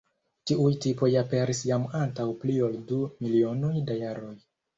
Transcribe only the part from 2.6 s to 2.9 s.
ol